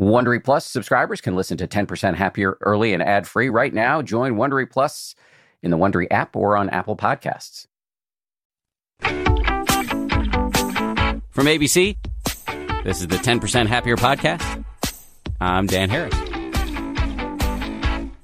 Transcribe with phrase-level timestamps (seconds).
[0.00, 4.00] Wondery Plus subscribers can listen to 10% Happier early and ad free right now.
[4.00, 5.14] Join Wondery Plus
[5.62, 7.66] in the Wondery app or on Apple Podcasts.
[11.30, 11.98] From ABC,
[12.82, 14.64] this is the 10% Happier podcast.
[15.38, 16.14] I'm Dan Harris.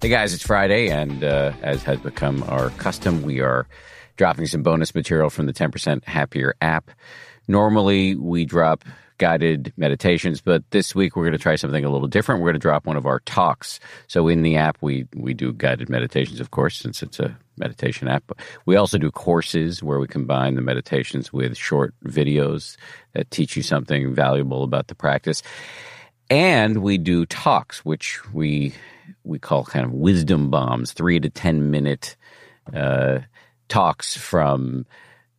[0.01, 3.67] Hey guys, it's Friday, and uh, as has become our custom, we are
[4.17, 6.91] dropping some bonus material from the 10% Happier app.
[7.49, 8.83] Normally, we drop
[9.19, 12.41] guided meditations, but this week we're going to try something a little different.
[12.41, 13.81] We're going to drop one of our talks.
[14.07, 18.09] So in the app, we we do guided meditations, of course, since it's a meditation
[18.09, 18.25] app.
[18.27, 22.77] But We also do courses where we combine the meditations with short videos
[23.15, 25.43] that teach you something valuable about the practice.
[26.29, 28.75] And we do talks, which we
[29.25, 32.17] we call kind of wisdom bombs, three to ten minute
[32.75, 33.21] uh,
[33.69, 34.87] talks from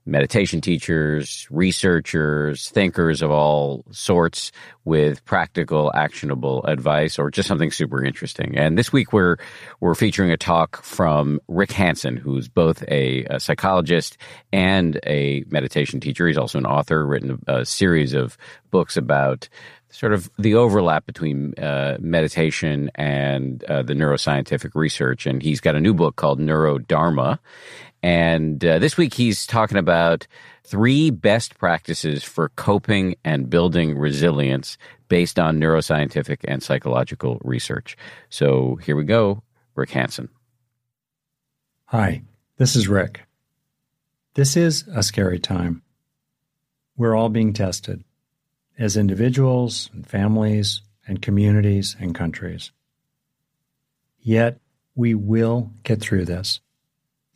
[0.08, 4.52] meditation teachers, researchers, thinkers of all sorts
[4.86, 8.58] with practical, actionable advice or just something super interesting.
[8.58, 9.38] And this week we're
[9.80, 14.18] we're featuring a talk from Rick Hanson, who's both a, a psychologist
[14.54, 16.28] and a meditation teacher.
[16.28, 18.38] He's also an author, written a, a series of
[18.72, 19.50] books about
[19.90, 25.26] sort of the overlap between uh, meditation and uh, the neuroscientific research.
[25.26, 27.40] And he's got a new book called Neurodharma.
[28.04, 30.28] And uh, this week he's talking about
[30.64, 34.78] three best practices for coping and building resilience
[35.08, 37.98] based on neuroscientific and psychological research.
[38.30, 39.42] So here we go,
[39.76, 40.30] Rick Hanson.
[41.86, 42.24] Hi,
[42.58, 43.22] this is Rick.
[44.34, 45.82] This is a scary time.
[46.98, 48.04] We're all being tested
[48.78, 52.72] as individuals and families and communities and countries.
[54.20, 54.60] Yet
[54.96, 56.60] we will get through this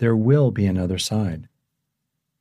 [0.02, 1.48] there will be another side.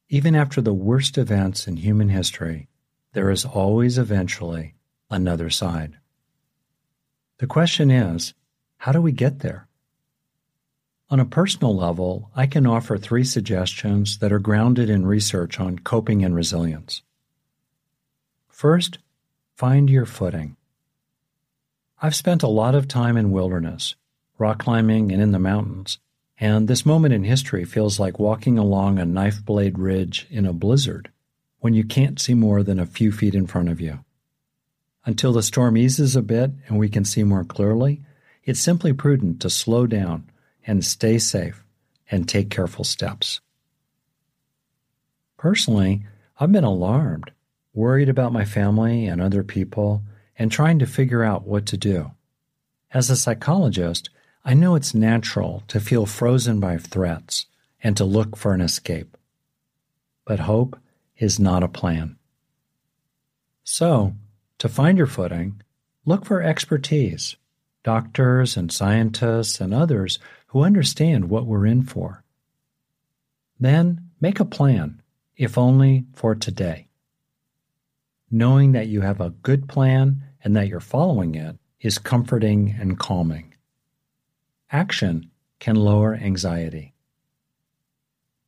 [0.09, 2.69] Even after the worst events in human history,
[3.12, 4.75] there is always eventually
[5.11, 5.98] another side.
[7.37, 8.33] The question is,
[8.78, 9.69] how do we get there?
[11.11, 15.81] On a personal level, I can offer three suggestions that are grounded in research on
[15.81, 17.03] coping and resilience.
[18.60, 18.98] First,
[19.56, 20.54] find your footing.
[22.03, 23.94] I've spent a lot of time in wilderness,
[24.37, 25.98] rock climbing, and in the mountains
[26.38, 30.53] and this moment in history feels like walking along a knife blade ridge in a
[30.53, 31.10] blizzard
[31.60, 34.04] when you can't see more than a few feet in front of you.
[35.06, 38.03] Until the storm eases a bit and we can see more clearly,
[38.44, 40.31] it's simply prudent to slow down
[40.66, 41.65] and stay safe
[42.10, 43.41] and take careful steps.
[45.38, 46.04] Personally,
[46.38, 47.31] I've been alarmed,
[47.72, 50.03] worried about my family and other people,
[50.38, 52.10] and trying to figure out what to do.
[52.92, 54.10] As a psychologist,
[54.44, 57.47] I know it's natural to feel frozen by threats
[57.82, 59.16] and to look for an escape.
[60.25, 60.78] But hope
[61.19, 62.16] is not a plan.
[63.64, 64.14] So,
[64.58, 65.62] to find your footing,
[66.04, 67.37] look for expertise,
[67.84, 72.25] doctors and scientists and others who understand what we're in for.
[73.58, 75.02] Then make a plan,
[75.37, 76.90] if only for today.
[78.31, 82.99] Knowing that you have a good plan and that you're following it is comforting and
[82.99, 83.55] calming.
[84.71, 86.95] Action can lower anxiety.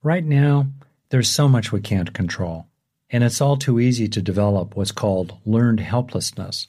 [0.02, 0.66] Right now,
[1.08, 2.66] there's so much we can't control,
[3.10, 6.68] and it's all too easy to develop what's called learned helplessness,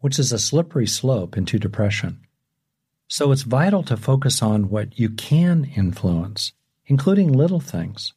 [0.00, 2.20] which is a slippery slope into depression.
[3.08, 6.52] So it's vital to focus on what you can influence,
[6.86, 8.14] including little things.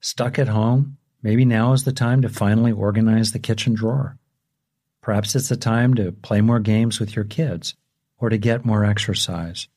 [0.00, 4.16] Stuck at home, maybe now is the time to finally organize the kitchen drawer.
[5.00, 7.74] Perhaps it's the time to play more games with your kids
[8.18, 9.68] or to get more exercise.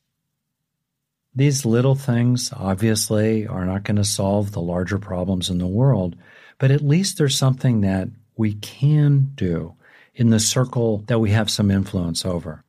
[1.33, 6.15] These little things obviously are not going to solve the larger problems in the world,
[6.57, 9.75] but at least there's something that we can do
[10.13, 12.63] in the circle that we have some influence over.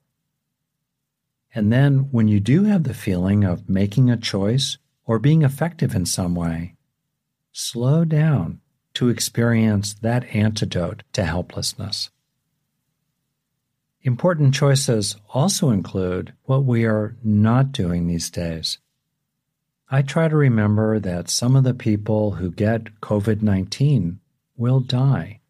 [1.54, 5.94] And then when you do have the feeling of making a choice or being effective
[5.94, 6.76] in some way,
[7.50, 8.60] slow down
[8.94, 12.10] to experience that antidote to helplessness.
[14.02, 18.78] Important choices also include what we are not doing these days.
[19.88, 24.18] I try to remember that some of the people who get COVID 19
[24.56, 25.40] will die.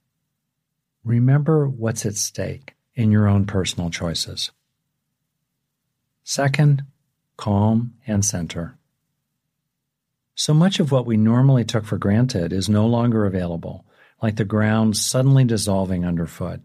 [1.04, 4.50] Remember what's at stake in your own personal choices.
[6.24, 6.84] Second,
[7.36, 8.78] calm and center.
[10.34, 13.84] So much of what we normally took for granted is no longer available,
[14.22, 16.60] like the ground suddenly dissolving underfoot.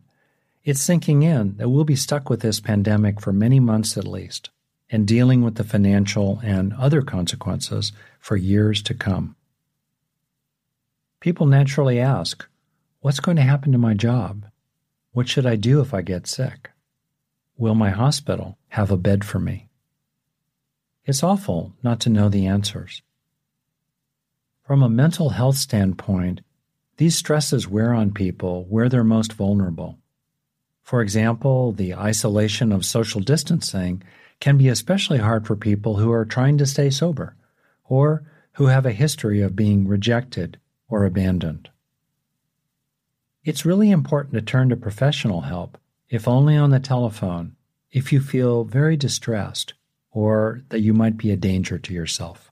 [0.63, 4.49] It's sinking in that we'll be stuck with this pandemic for many months at least,
[4.89, 9.35] and dealing with the financial and other consequences for years to come.
[11.19, 12.47] People naturally ask,
[12.99, 14.45] What's going to happen to my job?
[15.11, 16.71] What should I do if I get sick?
[17.57, 19.69] Will my hospital have a bed for me?
[21.05, 23.01] It's awful not to know the answers.
[24.67, 26.41] From a mental health standpoint,
[26.97, 29.97] these stresses wear on people where they're most vulnerable.
[30.83, 34.03] For example, the isolation of social distancing
[34.41, 37.37] can be especially hard for people who are trying to stay sober
[37.85, 40.59] or who have a history of being rejected
[40.89, 41.69] or abandoned.
[43.45, 45.77] It's really important to turn to professional help,
[46.09, 47.55] if only on the telephone,
[47.89, 49.75] if you feel very distressed
[50.11, 52.51] or that you might be a danger to yourself.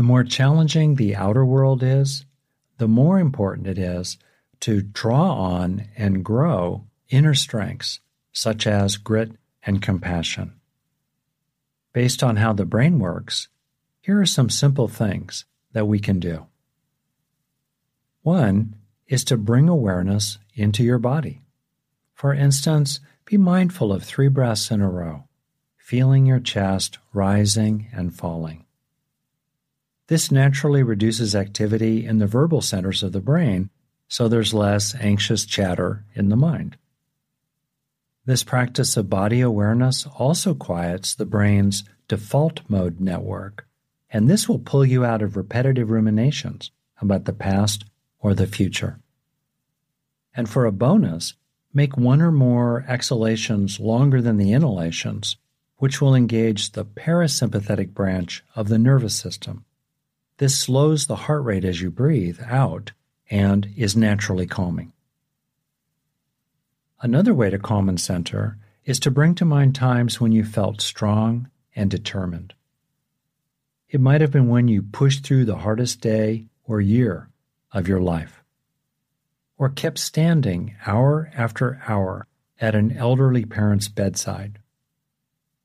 [0.00, 2.24] The more challenging the outer world is,
[2.78, 4.16] the more important it is
[4.60, 8.00] to draw on and grow inner strengths
[8.32, 9.32] such as grit
[9.62, 10.54] and compassion.
[11.92, 13.48] Based on how the brain works,
[14.00, 15.44] here are some simple things
[15.74, 16.46] that we can do.
[18.22, 18.76] One
[19.06, 21.42] is to bring awareness into your body.
[22.14, 25.24] For instance, be mindful of three breaths in a row,
[25.76, 28.64] feeling your chest rising and falling.
[30.10, 33.70] This naturally reduces activity in the verbal centers of the brain,
[34.08, 36.76] so there's less anxious chatter in the mind.
[38.24, 43.68] This practice of body awareness also quiets the brain's default mode network,
[44.10, 47.84] and this will pull you out of repetitive ruminations about the past
[48.18, 48.98] or the future.
[50.34, 51.34] And for a bonus,
[51.72, 55.36] make one or more exhalations longer than the inhalations,
[55.76, 59.64] which will engage the parasympathetic branch of the nervous system.
[60.40, 62.92] This slows the heart rate as you breathe out
[63.30, 64.94] and is naturally calming.
[67.02, 68.56] Another way to calm and center
[68.86, 72.54] is to bring to mind times when you felt strong and determined.
[73.90, 77.28] It might have been when you pushed through the hardest day or year
[77.72, 78.42] of your life,
[79.58, 82.26] or kept standing hour after hour
[82.58, 84.58] at an elderly parent's bedside,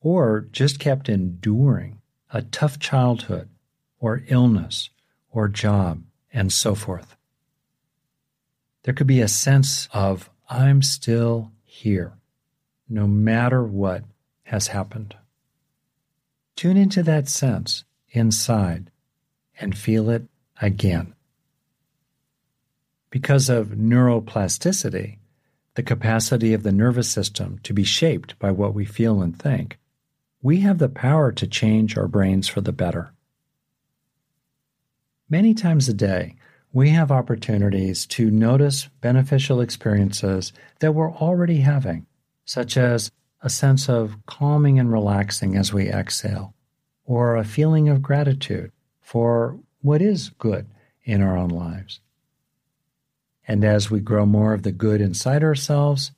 [0.02, 2.02] or just kept enduring
[2.34, 3.48] a tough childhood
[4.06, 4.92] or illness
[5.32, 7.16] or job, and so forth.
[8.84, 12.14] There could be a sense of, I'm still here,
[12.88, 14.04] no matter what
[14.44, 15.16] has happened.
[16.56, 18.92] Tune into that sense inside
[19.60, 20.26] and feel it
[20.62, 21.16] again.
[23.10, 25.18] Because of neuroplasticity,
[25.74, 29.80] the capacity of the nervous system to be shaped by what we feel and think,
[30.44, 33.15] we have the power to change our brains for the better.
[35.36, 36.38] Many times a day,
[36.72, 42.06] we have opportunities to notice beneficial experiences that we're already having,
[42.46, 43.12] such as
[43.42, 46.54] a sense of calming and relaxing as we exhale,
[47.04, 48.72] or a feeling of gratitude
[49.02, 50.68] for what is good
[51.04, 52.00] in our own lives.
[53.46, 56.14] And as we grow more of the good inside ourselves,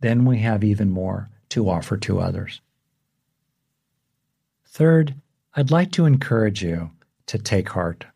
[0.00, 2.62] then we have even more to offer to others.
[4.64, 5.14] Third,
[5.54, 6.92] I'd like to encourage you
[7.26, 8.06] to take heart.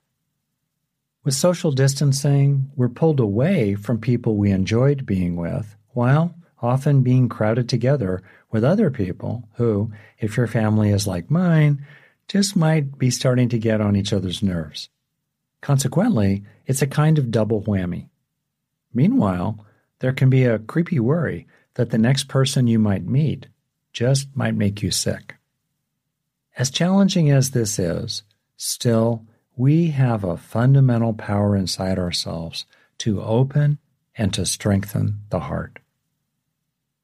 [1.26, 7.28] With social distancing, we're pulled away from people we enjoyed being with, while often being
[7.28, 9.90] crowded together with other people who,
[10.20, 11.84] if your family is like mine,
[12.28, 14.88] just might be starting to get on each other's nerves.
[15.60, 18.08] Consequently, it's a kind of double whammy.
[18.94, 19.66] Meanwhile,
[19.98, 23.48] there can be a creepy worry that the next person you might meet
[23.92, 25.34] just might make you sick.
[26.56, 28.22] As challenging as this is,
[28.56, 32.66] still, we have a fundamental power inside ourselves
[32.98, 33.78] to open
[34.16, 35.78] and to strengthen the heart.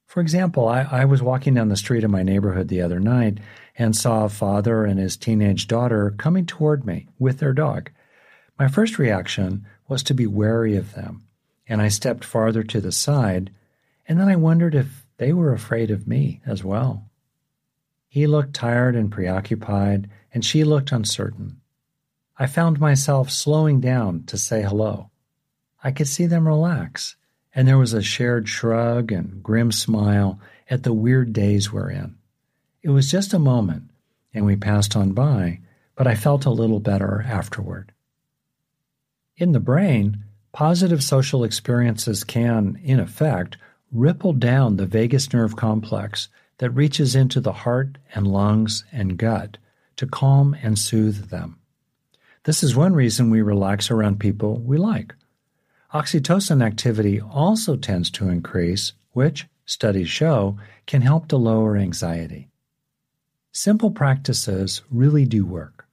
[0.06, 3.38] For example, I, I, was walking down the street in my neighborhood the other night
[3.78, 7.90] and saw a father and his teenage daughter coming toward me with their dog.
[8.58, 11.24] My first reaction was to be wary of them,
[11.66, 13.50] and I stepped farther to the side,
[14.06, 17.08] and then I wondered if they were afraid of me as well.
[18.08, 21.61] He looked tired and preoccupied, and she looked uncertain.
[22.38, 25.10] I found myself slowing down to say hello.
[25.84, 27.16] I could see them relax,
[27.54, 32.16] and there was a shared shrug and grim smile at the weird days we're in.
[32.82, 33.90] It was just a moment,
[34.32, 35.60] and we passed on by,
[35.94, 37.92] but I felt a little better afterward.
[39.36, 43.56] In the brain, positive social experiences can, in effect,
[43.90, 49.58] ripple down the vagus nerve complex that reaches into the heart and lungs and gut
[49.96, 51.58] to calm and soothe them.
[52.44, 55.14] This is one reason we relax around people we like.
[55.94, 62.48] Oxytocin activity also tends to increase, which, studies show, can help to lower anxiety.
[63.52, 65.86] Simple practices really do work.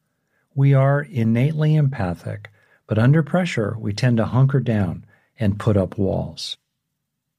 [0.56, 2.50] We are innately empathic,
[2.88, 5.06] but under pressure we tend to hunker down
[5.40, 6.58] and put up walls.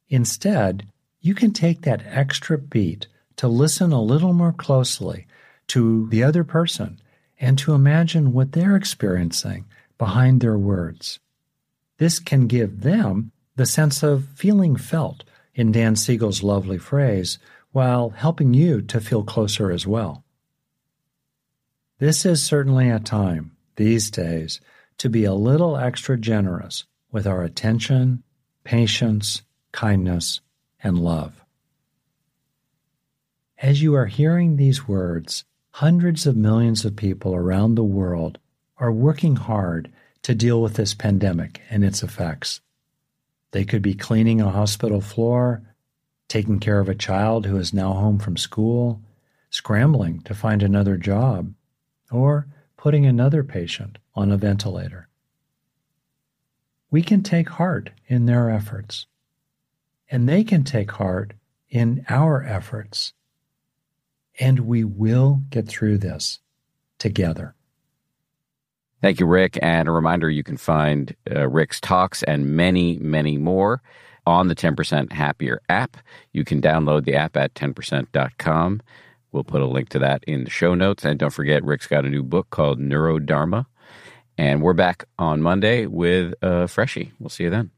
[0.08, 0.86] Instead,
[1.20, 5.26] you can take that extra beat to listen a little more closely
[5.66, 7.00] to the other person
[7.40, 9.64] and to imagine what they're experiencing
[9.98, 11.18] behind their words.
[11.96, 17.38] This can give them the sense of feeling felt, in Dan Siegel's lovely phrase,
[17.72, 20.24] while helping you to feel closer as well.
[21.98, 24.60] This is certainly a time, these days,
[24.98, 28.22] to be a little extra generous with our attention,
[28.64, 29.42] patience,
[29.72, 30.40] kindness,
[30.82, 31.44] and love.
[33.58, 38.38] As you are hearing these words, hundreds of millions of people around the world
[38.76, 39.90] are working hard
[40.22, 42.60] to deal with this pandemic and its effects.
[43.52, 45.62] They could be cleaning a hospital floor,
[46.28, 49.00] taking care of a child who is now home from school,
[49.50, 51.52] scrambling to find another job,
[52.10, 52.46] or
[52.76, 55.08] putting another patient on a ventilator.
[56.90, 59.06] We can take heart in their efforts,
[60.10, 61.34] and they can take heart
[61.68, 63.12] in our efforts,
[64.40, 66.40] and we will get through this
[66.98, 67.54] together.
[69.02, 69.58] Thank you, Rick.
[69.62, 73.82] And a reminder you can find uh, Rick's talks and many, many more
[74.26, 75.96] on the 10% Happier app.
[76.32, 78.82] You can download the app at 10%.com.
[79.32, 81.04] We'll put a link to that in the show notes.
[81.04, 83.66] And don't forget, Rick's got a new book called Neurodharma.
[84.36, 87.12] And we're back on Monday with uh, Freshie.
[87.18, 87.70] We'll see you then.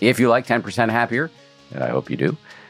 [0.00, 1.30] If you like 10% Happier,
[1.72, 2.36] and I hope you do,